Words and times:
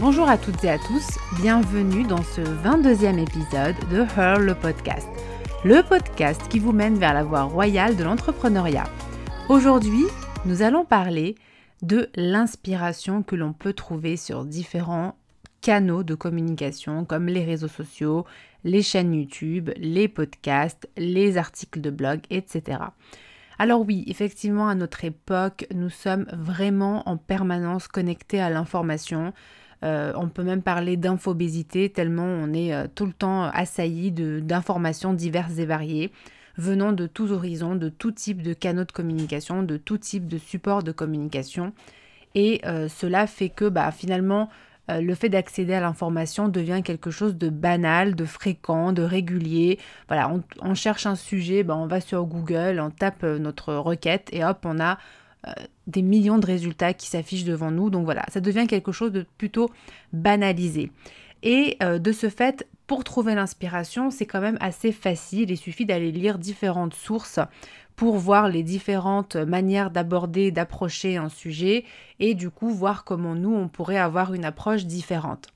Bonjour 0.00 0.28
à 0.28 0.38
toutes 0.38 0.62
et 0.62 0.70
à 0.70 0.78
tous, 0.78 1.18
bienvenue 1.42 2.04
dans 2.04 2.22
ce 2.22 2.40
22e 2.40 3.18
épisode 3.18 3.74
de 3.90 4.06
Her 4.16 4.38
le 4.38 4.54
podcast, 4.54 5.08
le 5.64 5.82
podcast 5.82 6.40
qui 6.48 6.60
vous 6.60 6.70
mène 6.70 7.00
vers 7.00 7.14
la 7.14 7.24
voie 7.24 7.42
royale 7.42 7.96
de 7.96 8.04
l'entrepreneuriat. 8.04 8.84
Aujourd'hui, 9.48 10.04
nous 10.44 10.62
allons 10.62 10.84
parler 10.84 11.34
de 11.82 12.10
l'inspiration 12.14 13.24
que 13.24 13.34
l'on 13.34 13.52
peut 13.52 13.72
trouver 13.72 14.16
sur 14.16 14.44
différents 14.44 15.16
canaux 15.62 16.04
de 16.04 16.14
communication 16.14 17.04
comme 17.04 17.26
les 17.26 17.44
réseaux 17.44 17.66
sociaux, 17.66 18.24
les 18.62 18.82
chaînes 18.82 19.12
YouTube, 19.12 19.70
les 19.76 20.06
podcasts, 20.06 20.88
les 20.96 21.36
articles 21.38 21.80
de 21.80 21.90
blog, 21.90 22.20
etc. 22.30 22.78
Alors 23.58 23.84
oui, 23.84 24.04
effectivement, 24.06 24.68
à 24.68 24.76
notre 24.76 25.04
époque, 25.04 25.66
nous 25.74 25.90
sommes 25.90 26.26
vraiment 26.32 27.08
en 27.08 27.16
permanence 27.16 27.88
connectés 27.88 28.40
à 28.40 28.48
l'information. 28.48 29.32
Euh, 29.84 30.12
on 30.16 30.28
peut 30.28 30.42
même 30.42 30.62
parler 30.62 30.96
d'infobésité 30.96 31.88
tellement 31.88 32.24
on 32.24 32.52
est 32.52 32.74
euh, 32.74 32.88
tout 32.92 33.06
le 33.06 33.12
temps 33.12 33.44
assailli 33.44 34.10
d'informations 34.10 35.14
diverses 35.14 35.58
et 35.58 35.66
variées 35.66 36.10
venant 36.56 36.92
de 36.92 37.06
tous 37.06 37.30
horizons, 37.30 37.76
de 37.76 37.88
tout 37.88 38.10
type 38.10 38.42
de 38.42 38.52
canaux 38.52 38.84
de 38.84 38.90
communication, 38.90 39.62
de 39.62 39.76
tout 39.76 39.98
type 39.98 40.26
de 40.26 40.38
support 40.38 40.82
de 40.82 40.90
communication. 40.90 41.72
Et 42.34 42.60
euh, 42.66 42.88
cela 42.88 43.28
fait 43.28 43.48
que 43.48 43.68
bah, 43.68 43.92
finalement, 43.92 44.48
le 44.90 45.14
fait 45.14 45.28
d'accéder 45.28 45.74
à 45.74 45.80
l'information 45.80 46.48
devient 46.48 46.80
quelque 46.82 47.10
chose 47.10 47.36
de 47.36 47.50
banal, 47.50 48.16
de 48.16 48.24
fréquent, 48.24 48.94
de 48.94 49.02
régulier. 49.02 49.78
On, 50.62 50.74
cherche 50.74 51.04
un 51.04 51.14
sujet, 51.14 51.62
bah, 51.62 51.76
on 51.76 51.86
va 51.86 52.00
sur 52.00 52.24
Google, 52.24 52.80
on 52.80 52.88
tape 52.88 53.22
notre 53.22 53.74
requête 53.74 54.30
et 54.32 54.42
hop, 54.42 54.60
on 54.64 54.80
a 54.80 54.96
euh, 55.46 55.52
des 55.86 56.02
millions 56.02 56.38
de 56.38 56.46
résultats 56.46 56.94
qui 56.94 57.08
s'affichent 57.08 57.44
devant 57.44 57.70
nous. 57.70 57.90
Donc 57.90 58.04
voilà, 58.04 58.24
ça 58.28 58.40
devient 58.40 58.66
quelque 58.66 58.92
chose 58.92 59.12
de 59.12 59.24
plutôt 59.38 59.70
banalisé. 60.12 60.90
Et 61.42 61.76
euh, 61.82 61.98
de 61.98 62.12
ce 62.12 62.28
fait, 62.28 62.66
pour 62.86 63.04
trouver 63.04 63.34
l'inspiration, 63.34 64.10
c'est 64.10 64.26
quand 64.26 64.40
même 64.40 64.58
assez 64.60 64.92
facile. 64.92 65.50
Il 65.50 65.56
suffit 65.56 65.86
d'aller 65.86 66.10
lire 66.10 66.38
différentes 66.38 66.94
sources 66.94 67.38
pour 67.94 68.16
voir 68.16 68.48
les 68.48 68.62
différentes 68.62 69.36
manières 69.36 69.90
d'aborder, 69.90 70.50
d'approcher 70.50 71.16
un 71.16 71.28
sujet 71.28 71.84
et 72.20 72.34
du 72.34 72.50
coup 72.50 72.70
voir 72.70 73.04
comment 73.04 73.34
nous, 73.34 73.54
on 73.54 73.68
pourrait 73.68 73.98
avoir 73.98 74.34
une 74.34 74.44
approche 74.44 74.86
différente. 74.86 75.48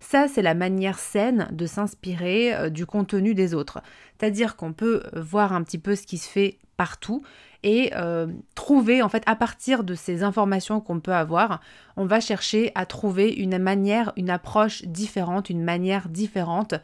Ça, 0.00 0.28
c'est 0.28 0.42
la 0.42 0.54
manière 0.54 0.98
saine 0.98 1.48
de 1.50 1.66
s'inspirer 1.66 2.54
euh, 2.54 2.70
du 2.70 2.86
contenu 2.86 3.34
des 3.34 3.54
autres. 3.54 3.80
C'est-à-dire 4.18 4.56
qu'on 4.56 4.72
peut 4.72 5.02
voir 5.14 5.52
un 5.52 5.62
petit 5.62 5.78
peu 5.78 5.96
ce 5.96 6.06
qui 6.06 6.18
se 6.18 6.28
fait 6.28 6.58
partout 6.76 7.22
et 7.62 7.90
euh, 7.96 8.28
trouver, 8.54 9.02
en 9.02 9.08
fait, 9.08 9.22
à 9.26 9.34
partir 9.34 9.82
de 9.82 9.94
ces 9.94 10.22
informations 10.22 10.80
qu'on 10.80 11.00
peut 11.00 11.12
avoir, 11.12 11.60
on 11.96 12.04
va 12.04 12.20
chercher 12.20 12.70
à 12.74 12.86
trouver 12.86 13.32
une 13.32 13.58
manière, 13.58 14.12
une 14.16 14.30
approche 14.30 14.84
différente, 14.84 15.50
une 15.50 15.62
manière 15.62 16.08
différente 16.08 16.74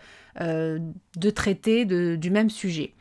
euh, 0.41 0.79
de 1.17 1.31
traiter 1.31 1.85
du 1.85 2.31
même 2.31 2.51
sujet. 2.51 2.95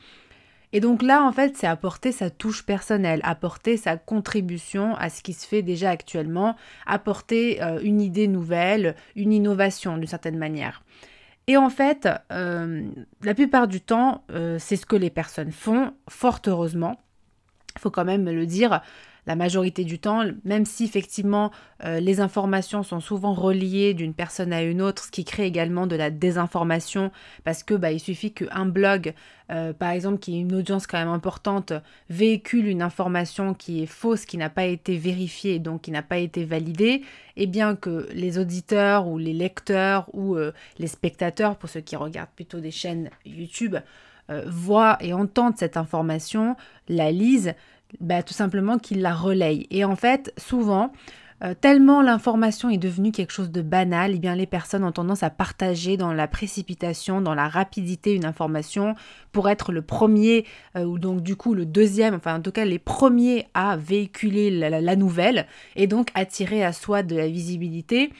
Et 0.71 0.79
donc 0.79 1.01
là, 1.03 1.23
en 1.23 1.31
fait, 1.31 1.55
c'est 1.55 1.67
apporter 1.67 2.11
sa 2.11 2.29
touche 2.29 2.63
personnelle, 2.63 3.21
apporter 3.23 3.77
sa 3.77 3.97
contribution 3.97 4.95
à 4.95 5.09
ce 5.09 5.21
qui 5.21 5.33
se 5.33 5.47
fait 5.47 5.61
déjà 5.61 5.91
actuellement, 5.91 6.55
apporter 6.85 7.61
euh, 7.61 7.79
une 7.83 8.01
idée 8.01 8.27
nouvelle, 8.27 8.95
une 9.15 9.33
innovation 9.33 9.97
d'une 9.97 10.07
certaine 10.07 10.37
manière. 10.37 10.83
Et 11.45 11.57
en 11.57 11.69
fait, 11.69 12.07
la 12.29 13.33
plupart 13.35 13.67
du 13.67 13.81
temps, 13.81 14.23
c'est 14.59 14.77
ce 14.77 14.85
que 14.85 14.95
les 14.95 15.09
personnes 15.09 15.51
font, 15.51 15.91
fort 16.07 16.39
heureusement. 16.47 16.97
Faut 17.83 17.91
quand 17.91 18.05
même 18.05 18.29
le 18.29 18.45
dire, 18.45 18.81
la 19.25 19.35
majorité 19.35 19.83
du 19.83 19.99
temps, 19.99 20.23
même 20.43 20.65
si 20.65 20.83
effectivement 20.83 21.51
euh, 21.85 21.99
les 21.99 22.19
informations 22.19 22.83
sont 22.83 22.99
souvent 22.99 23.33
reliées 23.33 23.93
d'une 23.93 24.13
personne 24.13 24.51
à 24.51 24.63
une 24.63 24.81
autre, 24.81 25.05
ce 25.05 25.11
qui 25.11 25.23
crée 25.23 25.45
également 25.45 25.87
de 25.87 25.95
la 25.95 26.09
désinformation, 26.09 27.11
parce 27.43 27.63
que 27.63 27.73
bah, 27.73 27.91
il 27.91 27.99
suffit 27.99 28.33
qu'un 28.33 28.65
blog, 28.65 29.13
euh, 29.51 29.71
par 29.71 29.91
exemple, 29.91 30.19
qui 30.19 30.35
a 30.35 30.39
une 30.39 30.53
audience 30.53 30.87
quand 30.87 30.97
même 30.97 31.07
importante, 31.07 31.73
véhicule 32.09 32.67
une 32.67 32.81
information 32.81 33.53
qui 33.53 33.83
est 33.83 33.87
fausse, 33.87 34.25
qui 34.25 34.37
n'a 34.37 34.49
pas 34.49 34.65
été 34.65 34.97
vérifiée, 34.97 35.59
donc 35.59 35.83
qui 35.83 35.91
n'a 35.91 36.03
pas 36.03 36.17
été 36.17 36.43
validée, 36.43 37.01
et 37.37 37.47
bien 37.47 37.75
que 37.75 38.07
les 38.13 38.37
auditeurs 38.37 39.07
ou 39.07 39.17
les 39.17 39.33
lecteurs 39.33 40.09
ou 40.13 40.35
euh, 40.35 40.51
les 40.79 40.87
spectateurs, 40.87 41.55
pour 41.55 41.69
ceux 41.69 41.81
qui 41.81 41.95
regardent 41.95 42.29
plutôt 42.35 42.59
des 42.59 42.71
chaînes 42.71 43.09
YouTube, 43.25 43.77
voient 44.47 44.97
et 45.01 45.13
entendent 45.13 45.57
cette 45.57 45.75
information, 45.75 46.55
la 46.87 47.11
lisent, 47.11 47.53
bah, 47.99 48.23
tout 48.23 48.33
simplement 48.33 48.77
qu'il 48.77 49.01
la 49.01 49.13
relaye. 49.13 49.67
Et 49.69 49.85
en 49.85 49.95
fait, 49.95 50.33
souvent, 50.37 50.91
euh, 51.43 51.53
tellement 51.59 52.01
l'information 52.01 52.69
est 52.69 52.77
devenue 52.77 53.11
quelque 53.11 53.33
chose 53.33 53.51
de 53.51 53.61
banal, 53.61 54.11
et 54.11 54.15
eh 54.15 54.19
bien 54.19 54.35
les 54.35 54.45
personnes 54.45 54.83
ont 54.83 54.91
tendance 54.91 55.23
à 55.23 55.29
partager 55.29 55.97
dans 55.97 56.13
la 56.13 56.27
précipitation, 56.27 57.21
dans 57.21 57.35
la 57.35 57.49
rapidité 57.49 58.13
une 58.13 58.25
information 58.25 58.95
pour 59.33 59.49
être 59.49 59.73
le 59.73 59.81
premier, 59.81 60.45
euh, 60.77 60.85
ou 60.85 60.99
donc 60.99 61.21
du 61.21 61.35
coup 61.35 61.53
le 61.53 61.65
deuxième, 61.65 62.13
enfin 62.15 62.35
en 62.37 62.41
tout 62.41 62.51
cas 62.51 62.63
les 62.65 62.79
premiers 62.79 63.47
à 63.53 63.75
véhiculer 63.75 64.51
la 64.51 64.95
nouvelle, 64.95 65.47
et 65.75 65.87
donc 65.87 66.09
attirer 66.13 66.63
à 66.63 66.71
soi 66.71 67.03
de 67.03 67.15
la 67.15 67.27
visibilité. 67.27 68.11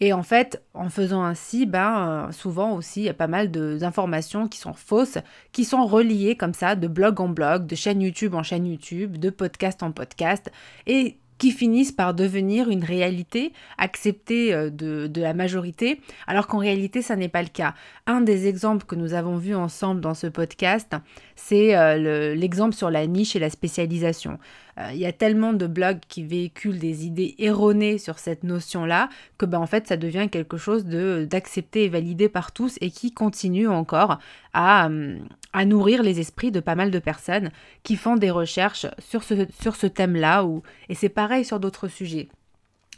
Et 0.00 0.12
en 0.12 0.22
fait, 0.22 0.62
en 0.74 0.88
faisant 0.88 1.24
ainsi, 1.24 1.66
ben, 1.66 2.28
euh, 2.28 2.32
souvent 2.32 2.72
aussi, 2.72 3.00
il 3.00 3.04
y 3.04 3.08
a 3.08 3.14
pas 3.14 3.26
mal 3.26 3.50
d'informations 3.50 4.48
qui 4.48 4.58
sont 4.58 4.74
fausses, 4.74 5.18
qui 5.52 5.64
sont 5.64 5.86
reliées 5.86 6.36
comme 6.36 6.54
ça, 6.54 6.76
de 6.76 6.86
blog 6.86 7.20
en 7.20 7.28
blog, 7.28 7.66
de 7.66 7.74
chaîne 7.74 8.00
YouTube 8.00 8.34
en 8.34 8.42
chaîne 8.42 8.66
YouTube, 8.66 9.16
de 9.16 9.30
podcast 9.30 9.82
en 9.82 9.90
podcast. 9.90 10.52
Et 10.86 11.18
qui 11.38 11.52
finissent 11.52 11.92
par 11.92 12.14
devenir 12.14 12.68
une 12.68 12.84
réalité 12.84 13.52
acceptée 13.78 14.52
euh, 14.52 14.70
de, 14.70 15.20
la 15.20 15.34
majorité, 15.34 16.00
alors 16.26 16.46
qu'en 16.46 16.58
réalité, 16.58 17.00
ça 17.00 17.16
n'est 17.16 17.28
pas 17.28 17.42
le 17.42 17.48
cas. 17.48 17.74
Un 18.06 18.20
des 18.20 18.46
exemples 18.46 18.84
que 18.84 18.94
nous 18.94 19.14
avons 19.14 19.36
vus 19.36 19.54
ensemble 19.54 20.00
dans 20.00 20.14
ce 20.14 20.26
podcast, 20.26 20.94
c'est 21.36 21.76
euh, 21.76 22.34
l'exemple 22.34 22.74
sur 22.74 22.90
la 22.90 23.06
niche 23.06 23.36
et 23.36 23.38
la 23.38 23.50
spécialisation. 23.50 24.38
Euh, 24.78 24.90
il 24.92 24.98
y 24.98 25.06
a 25.06 25.12
tellement 25.12 25.52
de 25.52 25.66
blogs 25.66 26.00
qui 26.08 26.22
véhiculent 26.22 26.78
des 26.78 27.06
idées 27.06 27.34
erronées 27.38 27.98
sur 27.98 28.18
cette 28.18 28.44
notion-là 28.44 29.08
que 29.36 29.46
ben, 29.46 29.58
en 29.58 29.66
fait, 29.66 29.86
ça 29.88 29.96
devient 29.96 30.28
quelque 30.30 30.56
chose 30.56 30.84
d'accepté 30.84 31.84
et 31.84 31.88
validé 31.88 32.28
par 32.28 32.52
tous 32.52 32.76
et 32.80 32.90
qui 32.90 33.12
continue 33.12 33.68
encore 33.68 34.18
à, 34.52 34.86
hum, 34.86 35.18
à 35.52 35.64
nourrir 35.64 36.02
les 36.02 36.20
esprits 36.20 36.52
de 36.52 36.60
pas 36.60 36.74
mal 36.74 36.90
de 36.90 36.98
personnes 36.98 37.50
qui 37.82 37.96
font 37.96 38.16
des 38.16 38.30
recherches 38.30 38.86
sur 38.98 39.22
ce, 39.22 39.46
sur 39.60 39.76
ce 39.76 39.86
thème-là, 39.86 40.46
et 40.88 40.94
c'est 40.94 41.08
pareil 41.08 41.44
sur 41.44 41.60
d'autres 41.60 41.88
sujets. 41.88 42.28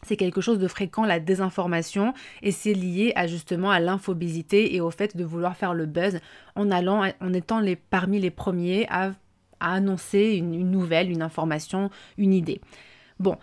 C'est 0.02 0.16
quelque 0.16 0.40
chose 0.40 0.58
de 0.58 0.68
fréquent, 0.68 1.04
la 1.04 1.20
désinformation, 1.20 2.14
et 2.42 2.52
c'est 2.52 2.72
lié 2.72 3.12
à 3.16 3.26
justement 3.26 3.70
à 3.70 3.80
l'infobésité 3.80 4.74
et 4.74 4.80
au 4.80 4.90
fait 4.90 5.16
de 5.16 5.24
vouloir 5.24 5.56
faire 5.56 5.74
le 5.74 5.86
buzz 5.86 6.20
en 6.56 6.70
allant, 6.70 7.04
en 7.20 7.32
étant 7.32 7.60
les, 7.60 7.76
parmi 7.76 8.18
les 8.18 8.30
premiers 8.30 8.86
à, 8.88 9.12
annoncer 9.60 10.34
une, 10.36 10.70
nouvelle, 10.70 11.10
une 11.10 11.22
information, 11.22 11.90
une 12.18 12.32
idée. 12.32 12.60
Bon, 13.18 13.36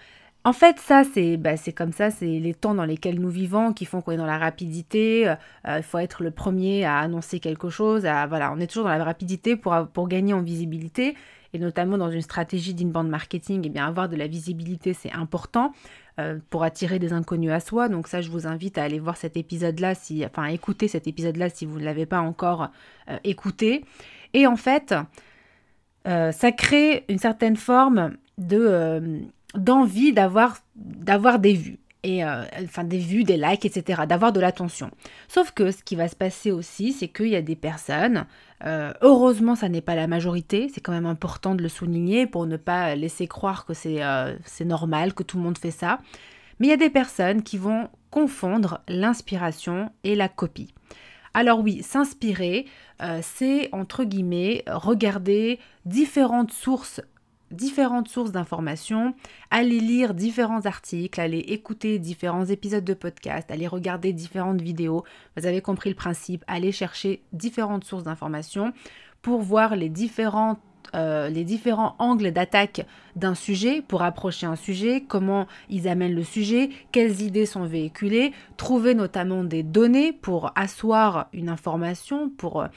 en 0.44 0.54
fait, 0.54 0.80
ça, 0.80 1.04
bah, 1.40 1.58
c'est 1.58 1.74
comme 1.74 1.92
ça, 1.92 2.10
c'est 2.10 2.40
les 2.40 2.54
temps 2.54 2.74
dans 2.74 2.86
lesquels 2.86 3.20
nous 3.20 3.30
vivons 3.30 3.74
qui 3.74 3.86
font 3.86 4.02
qu'on 4.02 4.14
est 4.14 4.18
dans 4.18 4.26
la 4.26 4.38
rapidité. 4.38 5.28
Euh, 5.28 5.36
il 5.78 5.84
faut 5.84 5.98
être 5.98 6.24
le 6.24 6.32
premier 6.32 6.86
à 6.86 7.00
annoncer 7.00 7.40
quelque 7.40 7.70
chose. 7.70 8.02
voilà, 8.02 8.54
on 8.54 8.60
est 8.60 8.68
toujours 8.68 8.86
dans 8.86 8.98
la 8.98 9.04
rapidité 9.04 9.56
pour, 9.56 9.76
pour 9.94 10.08
gagner 10.08 10.34
en 10.34 10.42
visibilité. 10.42 11.16
Et 11.54 11.60
notamment 11.60 11.98
dans 11.98 12.12
une 12.12 12.22
stratégie 12.22 12.74
d'inbound 12.74 13.10
marketing, 13.10 13.64
et 13.64 13.68
eh 13.68 13.70
bien, 13.70 13.88
avoir 13.88 14.10
de 14.10 14.16
la 14.16 14.28
visibilité, 14.28 14.94
c'est 14.94 15.12
important 15.14 15.74
euh, 16.20 16.40
pour 16.50 16.64
attirer 16.64 17.00
des 17.00 17.14
inconnus 17.14 17.52
à 17.52 17.60
soi. 17.60 17.90
Donc 17.90 18.08
ça, 18.08 18.22
je 18.22 18.30
vous 18.30 18.48
invite 18.48 18.78
à 18.78 18.84
aller 18.84 19.00
voir 19.00 19.18
cet 19.18 19.38
épisode-là, 19.38 19.96
si, 19.96 20.26
enfin, 20.26 20.46
écouter 20.46 20.88
cet 20.88 21.08
épisode-là 21.08 21.50
si 21.50 21.66
vous 21.66 21.80
ne 21.80 21.86
l'avez 21.86 22.06
pas 22.06 22.20
encore 22.20 22.70
euh, 23.10 23.18
écouté. 23.24 23.86
Et 24.34 24.48
en 24.48 24.56
fait, 24.56 24.96
ça 26.08 26.52
crée 26.54 27.04
une 27.10 27.20
certaine 27.20 27.58
forme 27.58 28.16
de 28.38 29.22
d'envie 29.54 30.14
d'avoir 30.14 30.58
d'avoir 30.76 31.40
des 31.40 31.54
vues 31.54 31.80
et 32.04 32.24
euh, 32.24 32.44
enfin 32.64 32.84
des 32.84 33.00
vues, 33.00 33.24
des 33.24 33.38
likes, 33.38 33.66
etc., 33.66 34.04
d'avoir 34.08 34.32
de 34.32 34.40
l'attention. 34.40 34.92
Sauf 35.28 35.52
que 35.52 35.72
ce 35.72 35.84
qui 35.84 35.96
va 35.96 36.08
se 36.08 36.16
passer 36.16 36.52
aussi, 36.52 36.94
c'est 36.94 37.10
qu'il 37.10 37.28
y 37.28 37.36
a 37.36 37.42
des 37.42 37.56
personnes, 37.56 38.26
euh, 38.64 38.94
heureusement 39.02 39.56
ça 39.56 39.68
n'est 39.68 39.82
pas 39.82 39.96
la 39.96 40.08
majorité, 40.08 40.70
c'est 40.74 40.80
quand 40.80 40.94
même 40.94 41.06
important 41.06 41.54
de 41.54 41.62
le 41.62 41.70
souligner 41.70 42.26
pour 42.26 42.46
ne 42.46 42.56
pas 42.56 42.96
laisser 42.96 43.28
croire 43.28 43.66
que 43.66 43.74
c'est 43.74 44.04
euh, 44.04 44.36
normal, 44.64 45.14
que 45.14 45.24
tout 45.24 45.38
le 45.38 45.44
monde 45.44 45.58
fait 45.58 45.72
ça, 45.72 46.00
mais 46.60 46.68
il 46.68 46.70
y 46.70 46.74
a 46.74 46.78
des 46.78 46.90
personnes 46.90 47.44
qui 47.44 47.58
vont 47.58 47.90
confondre 48.10 48.80
l'inspiration 48.88 49.92
et 50.04 50.16
la 50.16 50.30
copie. 50.30 50.74
Alors 51.40 51.60
oui, 51.60 51.84
s'inspirer, 51.84 52.66
c'est 53.22 53.70
entre 53.72 54.06
guillemets 54.06 54.64
regarder 54.66 55.60
différentes 55.86 56.52
sources 56.52 57.00
différentes 57.52 58.08
sources 58.08 58.32
d'informations, 58.32 59.14
aller 59.52 59.80
lire 59.80 60.16
différents 60.16 60.66
articles, 60.66 61.22
aller 61.22 61.38
écouter 61.38 62.00
différents 62.00 62.46
épisodes 62.46 62.84
de 62.84 62.96
podcast, 62.96 63.52
aller 63.52 63.68
regarder 63.68 64.14
différentes 64.14 64.62
vidéos. 64.62 65.04
Vous 65.38 65.46
avez 65.46 65.62
compris 65.62 65.92
le 65.92 65.96
principe, 65.96 66.44
aller 66.48 66.72
chercher 66.72 67.22
différentes 67.34 67.84
sources 67.84 68.04
d'informations 68.04 68.74
pour 69.22 69.44
voir 69.44 69.76
les 69.76 69.90
différentes 69.90 70.60
euh, 70.96 71.30
les 71.30 71.44
différents 71.44 71.96
angles 72.00 72.32
d'attaque 72.32 72.86
d'un 73.16 73.36
sujet 73.36 73.82
pour 73.82 74.04
approcher 74.04 74.46
un 74.46 74.56
sujet, 74.56 75.04
comment 75.08 75.48
ils 75.70 75.88
amènent 75.88 76.16
le 76.16 76.24
sujet, 76.24 76.70
quelles 76.92 77.22
idées 77.22 77.46
sont 77.46 77.66
véhiculées, 77.66 78.34
trouver 78.58 78.94
notamment 78.94 79.44
des 79.44 79.64
données 79.64 80.14
pour 80.14 80.52
asseoir 80.56 81.28
une 81.34 81.50
information, 81.50 82.30
pour, 82.30 82.62
euh, 82.62 82.68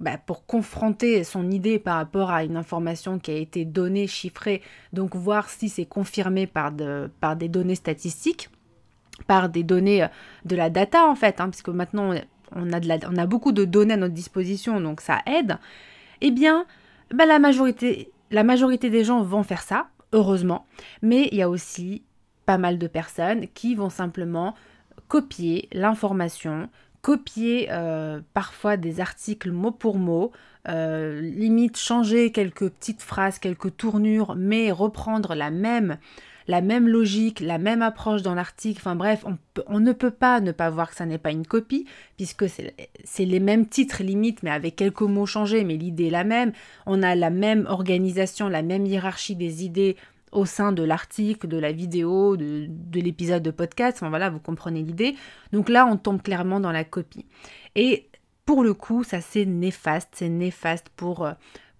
bah, 0.00 0.18
pour 0.18 0.46
confronter 0.46 1.24
son 1.24 1.50
idée 1.50 1.78
par 1.78 1.96
rapport 1.96 2.30
à 2.30 2.44
une 2.44 2.56
information 2.56 3.18
qui 3.18 3.30
a 3.30 3.36
été 3.36 3.64
donnée, 3.64 4.06
chiffrée, 4.06 4.62
donc 4.92 5.14
voir 5.14 5.48
si 5.48 5.68
c'est 5.68 5.86
confirmé 5.86 6.46
par, 6.46 6.72
par 7.20 7.36
des 7.36 7.48
données 7.48 7.74
statistiques 7.74 8.48
par 9.26 9.48
des 9.48 9.62
données 9.62 10.04
euh, 10.04 10.08
de 10.44 10.56
la 10.56 10.70
data 10.70 11.06
en 11.06 11.14
fait, 11.14 11.40
hein, 11.40 11.48
puisque 11.48 11.68
maintenant 11.68 12.14
on 12.54 12.72
a, 12.72 12.80
de 12.80 12.88
la, 12.88 12.98
on 13.08 13.16
a 13.16 13.26
beaucoup 13.26 13.52
de 13.52 13.64
données 13.64 13.94
à 13.94 13.96
notre 13.96 14.14
disposition, 14.14 14.80
donc 14.80 15.00
ça 15.00 15.20
aide, 15.26 15.58
eh 16.20 16.30
bien, 16.30 16.66
bah, 17.12 17.26
la, 17.26 17.38
majorité, 17.38 18.10
la 18.30 18.44
majorité 18.44 18.90
des 18.90 19.04
gens 19.04 19.22
vont 19.22 19.42
faire 19.42 19.62
ça, 19.62 19.88
heureusement, 20.12 20.66
mais 21.02 21.28
il 21.32 21.38
y 21.38 21.42
a 21.42 21.48
aussi 21.48 22.02
pas 22.46 22.58
mal 22.58 22.78
de 22.78 22.86
personnes 22.86 23.46
qui 23.54 23.74
vont 23.74 23.90
simplement 23.90 24.54
copier 25.08 25.68
l'information, 25.72 26.68
copier 27.02 27.68
euh, 27.70 28.20
parfois 28.34 28.76
des 28.76 29.00
articles 29.00 29.50
mot 29.50 29.70
pour 29.70 29.98
mot, 29.98 30.32
euh, 30.68 31.20
limite 31.20 31.76
changer 31.76 32.30
quelques 32.30 32.68
petites 32.70 33.02
phrases, 33.02 33.38
quelques 33.38 33.76
tournures, 33.76 34.34
mais 34.36 34.70
reprendre 34.70 35.34
la 35.34 35.50
même 35.50 35.98
la 36.46 36.60
même 36.60 36.88
logique, 36.88 37.40
la 37.40 37.58
même 37.58 37.82
approche 37.82 38.22
dans 38.22 38.34
l'article. 38.34 38.80
Enfin 38.80 38.96
bref, 38.96 39.24
on, 39.66 39.80
ne 39.80 39.92
peut 39.92 40.10
pas 40.10 40.40
ne 40.40 40.52
pas 40.52 40.70
voir 40.70 40.90
que 40.90 40.96
ça 40.96 41.06
n'est 41.06 41.18
pas 41.18 41.30
une 41.30 41.46
copie, 41.46 41.86
puisque 42.16 42.46
c'est 42.48 43.24
les 43.24 43.40
mêmes 43.40 43.66
titres 43.66 44.02
limite, 44.02 44.42
mais 44.42 44.50
avec 44.50 44.76
quelques 44.76 45.02
mots 45.02 45.26
changés, 45.26 45.64
mais 45.64 45.76
l'idée 45.76 46.06
est 46.06 46.10
la 46.10 46.24
même. 46.24 46.52
On 46.86 47.02
a 47.02 47.14
la 47.14 47.30
même 47.30 47.66
organisation, 47.68 48.48
la 48.48 48.62
même 48.62 48.86
hiérarchie 48.86 49.36
des 49.36 49.64
idées 49.64 49.96
au 50.32 50.46
sein 50.46 50.72
de 50.72 50.82
l'article, 50.82 51.46
de 51.46 51.58
la 51.58 51.72
vidéo, 51.72 52.36
de, 52.36 52.68
l'épisode 52.94 53.42
de 53.42 53.50
podcast. 53.50 53.98
Enfin 53.98 54.08
voilà, 54.08 54.30
vous 54.30 54.40
comprenez 54.40 54.82
l'idée. 54.82 55.14
Donc 55.52 55.68
là, 55.68 55.86
on 55.86 55.96
tombe 55.96 56.22
clairement 56.22 56.58
dans 56.58 56.72
la 56.72 56.84
copie. 56.84 57.26
Et 57.76 58.08
pour 58.46 58.64
le 58.64 58.74
coup, 58.74 59.04
ça 59.04 59.20
c'est 59.20 59.44
néfaste. 59.44 60.08
C'est 60.12 60.30
néfaste 60.30 60.88
pour, 60.96 61.24
euh, 61.24 61.32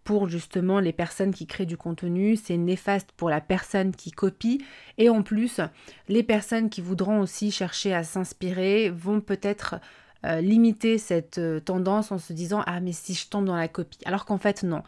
pour 0.04 0.28
justement 0.28 0.80
les 0.80 0.92
personnes 0.92 1.32
qui 1.32 1.46
créent 1.46 1.66
du 1.66 1.76
contenu, 1.76 2.36
c'est 2.36 2.56
néfaste 2.56 3.10
pour 3.16 3.30
la 3.30 3.40
personne 3.40 3.94
qui 3.94 4.10
copie. 4.10 4.64
Et 4.98 5.08
en 5.08 5.22
plus 5.22 5.60
les 6.08 6.22
personnes 6.22 6.70
qui 6.70 6.80
voudront 6.80 7.20
aussi 7.20 7.50
chercher 7.50 7.94
à 7.94 8.02
s'inspirer 8.02 8.90
vont 8.90 9.20
peut-être 9.20 9.76
euh, 10.24 10.40
limiter 10.40 10.98
cette 10.98 11.38
euh, 11.38 11.60
tendance 11.60 12.12
en 12.12 12.18
se 12.18 12.32
disant 12.32 12.62
ah 12.66 12.80
mais 12.80 12.92
si 12.92 13.14
je 13.14 13.28
tombe 13.28 13.44
dans 13.44 13.56
la 13.56 13.68
copie. 13.68 13.98
Alors 14.04 14.24
qu'en 14.24 14.38
fait 14.38 14.62
non. 14.62 14.82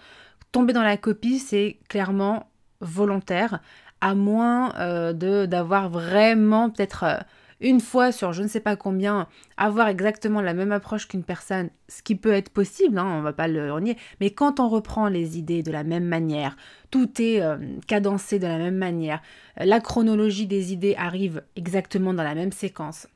Tomber 0.52 0.72
dans 0.72 0.82
la 0.82 0.96
copie 0.96 1.38
c'est 1.38 1.78
clairement 1.88 2.48
volontaire 2.80 3.60
à 4.00 4.14
moins 4.14 4.74
euh, 4.76 5.46
d'avoir 5.46 5.88
vraiment 5.88 6.70
peut-être 6.70 7.24
une 7.60 7.80
fois 7.80 8.12
sur 8.12 8.32
je 8.32 8.42
ne 8.42 8.48
sais 8.48 8.60
pas 8.60 8.76
combien, 8.76 9.26
avoir 9.56 9.88
exactement 9.88 10.40
la 10.40 10.54
même 10.54 10.72
approche 10.72 11.08
qu'une 11.08 11.22
personne, 11.22 11.70
ce 11.88 12.02
qui 12.02 12.14
peut 12.14 12.32
être 12.32 12.50
possible, 12.50 12.98
hein, 12.98 13.06
on 13.18 13.22
va 13.22 13.32
pas 13.32 13.48
le 13.48 13.78
nier, 13.80 13.96
mais 14.20 14.30
quand 14.30 14.60
on 14.60 14.68
reprend 14.68 15.08
les 15.08 15.38
idées 15.38 15.62
de 15.62 15.72
la 15.72 15.84
même 15.84 16.04
manière, 16.04 16.56
tout 16.90 17.10
est 17.20 17.40
euh, 17.40 17.56
cadencé 17.86 18.38
de 18.38 18.46
la 18.46 18.58
même 18.58 18.76
manière, 18.76 19.22
la 19.56 19.80
chronologie 19.80 20.46
des 20.46 20.72
idées 20.72 20.94
arrive 20.96 21.42
exactement 21.56 22.14
dans 22.14 22.22
la 22.22 22.34
même 22.34 22.52
séquence, 22.52 23.08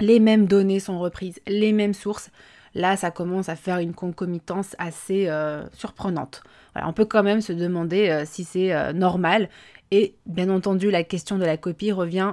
les 0.00 0.20
mêmes 0.20 0.46
données 0.46 0.80
sont 0.80 0.98
reprises, 0.98 1.40
les 1.46 1.72
mêmes 1.72 1.94
sources, 1.94 2.30
là 2.74 2.96
ça 2.96 3.10
commence 3.10 3.48
à 3.48 3.56
faire 3.56 3.78
une 3.78 3.94
concomitance 3.94 4.76
assez 4.78 5.28
euh, 5.28 5.66
surprenante. 5.72 6.42
on 6.74 6.92
peut 6.92 7.04
quand 7.04 7.22
même 7.22 7.40
se 7.40 7.52
demander 7.52 8.08
euh, 8.08 8.24
si 8.26 8.44
c'est 8.44 8.92
normal. 8.92 9.48
Et 9.94 10.14
bien 10.24 10.48
entendu, 10.48 10.90
la 10.90 11.04
question 11.04 11.36
de 11.36 11.44
la 11.44 11.58
copie 11.58 11.92
revient 11.92 12.32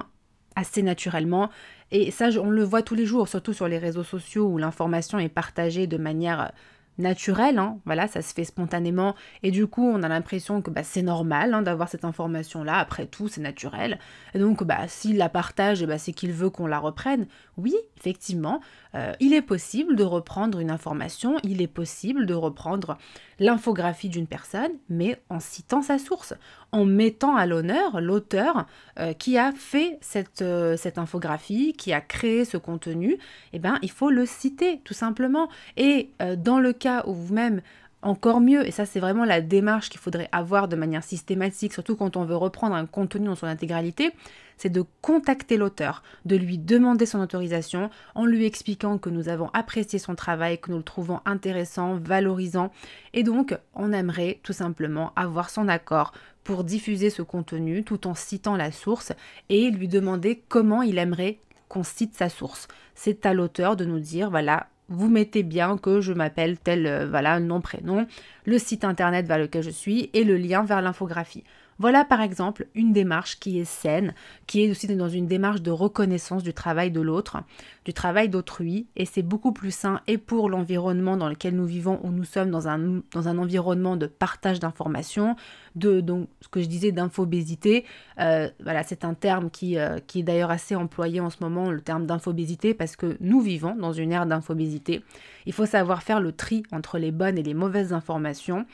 assez 0.60 0.82
naturellement. 0.82 1.50
Et 1.90 2.10
ça, 2.10 2.28
on 2.40 2.50
le 2.50 2.62
voit 2.62 2.82
tous 2.82 2.94
les 2.94 3.06
jours, 3.06 3.26
surtout 3.26 3.52
sur 3.52 3.66
les 3.66 3.78
réseaux 3.78 4.04
sociaux 4.04 4.46
où 4.46 4.58
l'information 4.58 5.18
est 5.18 5.28
partagée 5.28 5.86
de 5.86 5.96
manière 5.96 6.52
naturel, 7.00 7.58
hein. 7.58 7.78
voilà, 7.84 8.08
ça 8.08 8.22
se 8.22 8.34
fait 8.34 8.44
spontanément, 8.44 9.14
et 9.42 9.50
du 9.50 9.66
coup 9.66 9.86
on 9.86 10.02
a 10.02 10.08
l'impression 10.08 10.62
que 10.62 10.70
bah, 10.70 10.82
c'est 10.82 11.02
normal 11.02 11.54
hein, 11.54 11.62
d'avoir 11.62 11.88
cette 11.88 12.04
information-là, 12.04 12.76
après 12.76 13.06
tout 13.06 13.28
c'est 13.28 13.40
naturel, 13.40 13.98
et 14.34 14.38
donc 14.38 14.64
bah, 14.64 14.88
s'il 14.88 15.16
la 15.16 15.28
partage, 15.28 15.84
bah, 15.84 15.98
c'est 15.98 16.12
qu'il 16.12 16.32
veut 16.32 16.50
qu'on 16.50 16.66
la 16.66 16.78
reprenne. 16.78 17.26
Oui, 17.56 17.74
effectivement, 17.98 18.60
euh, 18.94 19.12
il 19.20 19.34
est 19.34 19.42
possible 19.42 19.96
de 19.96 20.02
reprendre 20.02 20.58
une 20.58 20.70
information, 20.70 21.36
il 21.42 21.62
est 21.62 21.68
possible 21.68 22.26
de 22.26 22.34
reprendre 22.34 22.96
l'infographie 23.38 24.08
d'une 24.08 24.26
personne, 24.26 24.72
mais 24.88 25.20
en 25.28 25.40
citant 25.40 25.82
sa 25.82 25.98
source, 25.98 26.34
en 26.72 26.84
mettant 26.84 27.36
à 27.36 27.46
l'honneur 27.46 28.00
l'auteur 28.00 28.66
euh, 28.98 29.12
qui 29.12 29.38
a 29.38 29.52
fait 29.52 29.98
cette, 30.00 30.42
euh, 30.42 30.76
cette, 30.76 30.98
infographie, 30.98 31.74
qui 31.74 31.92
a 31.92 32.00
créé 32.00 32.44
ce 32.44 32.56
contenu, 32.56 33.18
eh 33.52 33.58
ben, 33.58 33.78
il 33.82 33.90
faut 33.90 34.10
le 34.10 34.26
citer 34.26 34.80
tout 34.84 34.94
simplement. 34.94 35.48
Et 35.76 36.10
dans 36.38 36.58
le 36.58 36.72
cas 36.72 36.89
où 37.06 37.14
vous-même 37.14 37.60
encore 38.02 38.40
mieux, 38.40 38.66
et 38.66 38.70
ça 38.70 38.86
c'est 38.86 39.00
vraiment 39.00 39.24
la 39.24 39.40
démarche 39.40 39.90
qu'il 39.90 40.00
faudrait 40.00 40.28
avoir 40.32 40.68
de 40.68 40.76
manière 40.76 41.04
systématique, 41.04 41.72
surtout 41.72 41.96
quand 41.96 42.16
on 42.16 42.24
veut 42.24 42.36
reprendre 42.36 42.74
un 42.74 42.86
contenu 42.86 43.28
en 43.28 43.34
son 43.34 43.46
intégralité, 43.46 44.12
c'est 44.56 44.70
de 44.70 44.84
contacter 45.02 45.56
l'auteur, 45.56 46.02
de 46.24 46.36
lui 46.36 46.58
demander 46.58 47.04
son 47.06 47.20
autorisation 47.20 47.90
en 48.14 48.24
lui 48.24 48.46
expliquant 48.46 48.98
que 48.98 49.10
nous 49.10 49.28
avons 49.28 49.50
apprécié 49.52 49.98
son 49.98 50.14
travail, 50.14 50.58
que 50.58 50.70
nous 50.70 50.78
le 50.78 50.82
trouvons 50.82 51.20
intéressant, 51.26 51.94
valorisant, 51.94 52.72
et 53.12 53.22
donc 53.22 53.56
on 53.74 53.92
aimerait 53.92 54.40
tout 54.42 54.54
simplement 54.54 55.12
avoir 55.14 55.50
son 55.50 55.68
accord 55.68 56.12
pour 56.42 56.64
diffuser 56.64 57.10
ce 57.10 57.22
contenu 57.22 57.84
tout 57.84 58.06
en 58.06 58.14
citant 58.14 58.56
la 58.56 58.72
source 58.72 59.12
et 59.50 59.70
lui 59.70 59.88
demander 59.88 60.42
comment 60.48 60.82
il 60.82 60.96
aimerait 60.96 61.38
qu'on 61.68 61.84
cite 61.84 62.14
sa 62.14 62.28
source. 62.28 62.66
C'est 62.94 63.24
à 63.26 63.34
l'auteur 63.34 63.76
de 63.76 63.84
nous 63.84 64.00
dire, 64.00 64.30
voilà, 64.30 64.68
vous 64.90 65.08
mettez 65.08 65.42
bien 65.42 65.78
que 65.78 66.00
je 66.00 66.12
m'appelle 66.12 66.58
tel, 66.58 66.86
euh, 66.86 67.08
voilà, 67.08 67.40
nom, 67.40 67.60
prénom, 67.60 68.06
le 68.44 68.58
site 68.58 68.84
internet 68.84 69.26
vers 69.26 69.38
lequel 69.38 69.62
je 69.62 69.70
suis 69.70 70.10
et 70.12 70.24
le 70.24 70.36
lien 70.36 70.64
vers 70.64 70.82
l'infographie. 70.82 71.44
Voilà 71.80 72.04
par 72.04 72.20
exemple 72.20 72.66
une 72.74 72.92
démarche 72.92 73.40
qui 73.40 73.58
est 73.58 73.64
saine, 73.64 74.12
qui 74.46 74.62
est 74.62 74.70
aussi 74.70 74.86
dans 74.94 75.08
une 75.08 75.26
démarche 75.26 75.62
de 75.62 75.70
reconnaissance 75.70 76.42
du 76.42 76.52
travail 76.52 76.90
de 76.90 77.00
l'autre, 77.00 77.38
du 77.86 77.94
travail 77.94 78.28
d'autrui, 78.28 78.86
et 78.96 79.06
c'est 79.06 79.22
beaucoup 79.22 79.52
plus 79.52 79.70
sain 79.74 80.02
et 80.06 80.18
pour 80.18 80.50
l'environnement 80.50 81.16
dans 81.16 81.30
lequel 81.30 81.56
nous 81.56 81.64
vivons, 81.64 81.98
où 82.02 82.10
nous 82.10 82.24
sommes 82.24 82.50
dans 82.50 82.68
un, 82.68 83.00
dans 83.14 83.28
un 83.28 83.38
environnement 83.38 83.96
de 83.96 84.06
partage 84.06 84.60
d'informations, 84.60 85.36
de 85.74 86.02
donc 86.02 86.28
ce 86.42 86.48
que 86.48 86.60
je 86.60 86.66
disais 86.66 86.92
d'infobésité. 86.92 87.86
Euh, 88.18 88.50
voilà, 88.62 88.82
c'est 88.82 89.02
un 89.02 89.14
terme 89.14 89.48
qui, 89.48 89.78
euh, 89.78 90.00
qui 90.06 90.20
est 90.20 90.22
d'ailleurs 90.22 90.50
assez 90.50 90.76
employé 90.76 91.20
en 91.20 91.30
ce 91.30 91.38
moment, 91.40 91.70
le 91.70 91.80
terme 91.80 92.04
d'infobésité, 92.04 92.74
parce 92.74 92.94
que 92.94 93.16
nous 93.20 93.40
vivons 93.40 93.74
dans 93.74 93.94
une 93.94 94.12
ère 94.12 94.26
d'infobésité. 94.26 95.02
Il 95.46 95.54
faut 95.54 95.64
savoir 95.64 96.02
faire 96.02 96.20
le 96.20 96.32
tri 96.32 96.62
entre 96.72 96.98
les 96.98 97.10
bonnes 97.10 97.38
et 97.38 97.42
les 97.42 97.54
mauvaises 97.54 97.94
informations. 97.94 98.66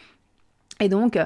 Et 0.81 0.89
donc, 0.89 1.19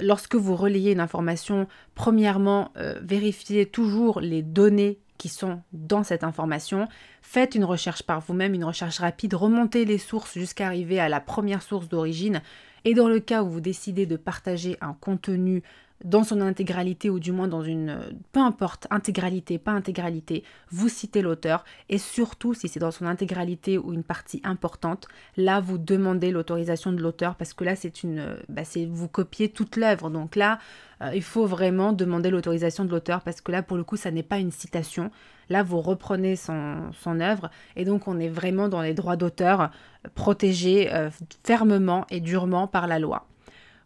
lorsque 0.00 0.34
vous 0.34 0.56
relayez 0.56 0.92
une 0.92 1.00
information, 1.00 1.66
premièrement, 1.94 2.72
euh, 2.76 2.98
vérifiez 3.02 3.66
toujours 3.66 4.20
les 4.20 4.42
données 4.42 4.98
qui 5.18 5.28
sont 5.28 5.60
dans 5.72 6.04
cette 6.04 6.24
information. 6.24 6.88
Faites 7.22 7.54
une 7.54 7.64
recherche 7.64 8.02
par 8.02 8.20
vous-même, 8.20 8.54
une 8.54 8.64
recherche 8.64 8.98
rapide, 9.00 9.34
remontez 9.34 9.84
les 9.84 9.98
sources 9.98 10.34
jusqu'à 10.34 10.66
arriver 10.66 11.00
à 11.00 11.08
la 11.08 11.20
première 11.20 11.62
source 11.62 11.88
d'origine. 11.88 12.40
Et 12.84 12.94
dans 12.94 13.08
le 13.08 13.20
cas 13.20 13.42
où 13.42 13.50
vous 13.50 13.60
décidez 13.60 14.06
de 14.06 14.16
partager 14.16 14.78
un 14.80 14.94
contenu 14.94 15.62
dans 16.04 16.22
son 16.22 16.40
intégralité 16.40 17.10
ou 17.10 17.18
du 17.18 17.32
moins 17.32 17.48
dans 17.48 17.62
une, 17.62 17.98
peu 18.32 18.40
importe, 18.40 18.86
intégralité, 18.90 19.58
pas 19.58 19.72
intégralité, 19.72 20.44
vous 20.70 20.88
citez 20.88 21.22
l'auteur 21.22 21.64
et 21.88 21.98
surtout 21.98 22.54
si 22.54 22.68
c'est 22.68 22.78
dans 22.78 22.90
son 22.90 23.06
intégralité 23.06 23.78
ou 23.78 23.92
une 23.92 24.04
partie 24.04 24.40
importante, 24.44 25.08
là 25.36 25.60
vous 25.60 25.78
demandez 25.78 26.30
l'autorisation 26.30 26.92
de 26.92 27.02
l'auteur 27.02 27.34
parce 27.34 27.52
que 27.52 27.64
là 27.64 27.74
c'est 27.74 28.02
une, 28.02 28.36
bah, 28.48 28.64
c'est 28.64 28.86
vous 28.86 29.08
copiez 29.08 29.48
toute 29.48 29.76
l'œuvre 29.76 30.10
donc 30.10 30.36
là 30.36 30.58
euh, 31.02 31.10
il 31.14 31.22
faut 31.22 31.46
vraiment 31.46 31.92
demander 31.92 32.30
l'autorisation 32.30 32.84
de 32.84 32.90
l'auteur 32.90 33.22
parce 33.22 33.40
que 33.40 33.50
là 33.50 33.62
pour 33.62 33.76
le 33.76 33.84
coup 33.84 33.96
ça 33.96 34.10
n'est 34.10 34.22
pas 34.22 34.38
une 34.38 34.52
citation, 34.52 35.10
là 35.48 35.64
vous 35.64 35.80
reprenez 35.80 36.36
son, 36.36 36.92
son 36.92 37.18
œuvre 37.20 37.50
et 37.74 37.84
donc 37.84 38.06
on 38.06 38.20
est 38.20 38.28
vraiment 38.28 38.68
dans 38.68 38.82
les 38.82 38.94
droits 38.94 39.16
d'auteur 39.16 39.70
protégés 40.14 40.92
euh, 40.92 41.10
fermement 41.44 42.06
et 42.10 42.20
durement 42.20 42.68
par 42.68 42.86
la 42.86 43.00
loi. 43.00 43.27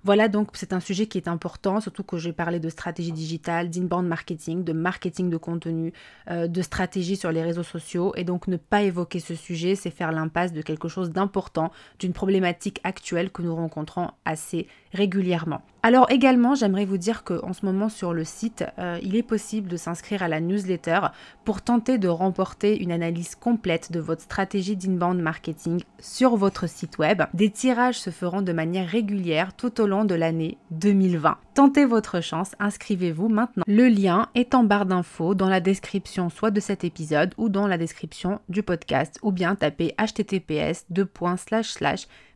Voilà 0.04 0.26
donc 0.26 0.50
c'est 0.54 0.72
un 0.72 0.80
sujet 0.80 1.06
qui 1.06 1.16
est 1.16 1.28
important, 1.28 1.80
surtout 1.80 2.02
que 2.02 2.16
j'ai 2.18 2.32
parlé 2.32 2.58
de 2.58 2.68
stratégie 2.68 3.12
digitale, 3.12 3.70
d'inbound 3.70 4.08
marketing, 4.08 4.64
de 4.64 4.72
marketing 4.72 5.30
de 5.30 5.36
contenu, 5.36 5.92
euh, 6.28 6.48
de 6.48 6.60
stratégie 6.60 7.14
sur 7.14 7.30
les 7.30 7.40
réseaux 7.40 7.62
sociaux. 7.62 8.12
Et 8.16 8.24
donc 8.24 8.48
ne 8.48 8.56
pas 8.56 8.82
évoquer 8.82 9.20
ce 9.20 9.36
sujet, 9.36 9.76
c'est 9.76 9.90
faire 9.90 10.10
l'impasse 10.10 10.52
de 10.52 10.60
quelque 10.60 10.88
chose 10.88 11.10
d'important, 11.10 11.70
d'une 12.00 12.12
problématique 12.12 12.80
actuelle 12.82 13.30
que 13.30 13.42
nous 13.42 13.54
rencontrons 13.54 14.10
assez 14.24 14.66
régulièrement. 14.92 15.62
Alors 15.84 16.08
également, 16.12 16.54
j'aimerais 16.54 16.84
vous 16.84 16.96
dire 16.96 17.24
qu'en 17.24 17.52
ce 17.52 17.66
moment 17.66 17.88
sur 17.88 18.12
le 18.12 18.22
site, 18.22 18.64
euh, 18.78 19.00
il 19.02 19.16
est 19.16 19.24
possible 19.24 19.66
de 19.68 19.76
s'inscrire 19.76 20.22
à 20.22 20.28
la 20.28 20.40
newsletter 20.40 21.00
pour 21.44 21.60
tenter 21.60 21.98
de 21.98 22.06
remporter 22.06 22.80
une 22.80 22.92
analyse 22.92 23.34
complète 23.34 23.90
de 23.90 23.98
votre 23.98 24.22
stratégie 24.22 24.76
d'inbound 24.76 25.20
marketing 25.20 25.82
sur 25.98 26.36
votre 26.36 26.68
site 26.68 26.98
web. 26.98 27.22
Des 27.34 27.50
tirages 27.50 27.98
se 27.98 28.10
feront 28.10 28.42
de 28.42 28.52
manière 28.52 28.88
régulière 28.88 29.56
tout 29.56 29.80
au 29.80 29.88
long 29.88 30.04
de 30.04 30.14
l'année 30.14 30.56
2020. 30.70 31.36
Tentez 31.54 31.84
votre 31.84 32.20
chance, 32.20 32.52
inscrivez-vous 32.60 33.28
maintenant. 33.28 33.64
Le 33.66 33.88
lien 33.88 34.28
est 34.36 34.54
en 34.54 34.62
barre 34.62 34.86
d'infos 34.86 35.34
dans 35.34 35.48
la 35.48 35.60
description 35.60 36.30
soit 36.30 36.52
de 36.52 36.60
cet 36.60 36.84
épisode 36.84 37.34
ou 37.38 37.48
dans 37.48 37.66
la 37.66 37.76
description 37.76 38.40
du 38.48 38.62
podcast 38.62 39.18
ou 39.22 39.32
bien 39.32 39.56
tapez 39.56 39.94
https 39.98 40.86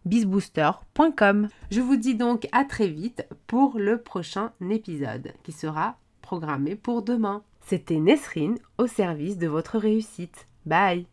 bizbooster.com. 0.07 1.49
Je 1.71 1.81
vous 1.81 1.97
dis 1.97 2.15
donc 2.15 2.49
à 2.53 2.65
très 2.65 2.89
vite 2.89 3.27
pour 3.47 3.79
le 3.79 4.01
prochain 4.01 4.53
épisode 4.71 5.35
qui 5.43 5.53
sera 5.53 5.99
programmé 6.23 6.75
pour 6.75 7.03
demain. 7.03 7.43
C'était 7.61 8.01
Nesrine 8.01 8.59
au 8.79 8.87
service 8.87 9.39
de 9.39 9.49
votre 9.49 9.79
réussite. 9.79 10.47
Bye 10.65 11.07